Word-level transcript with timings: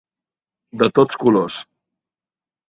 De 0.83 0.89
tots 0.99 1.19
colors. 1.25 1.61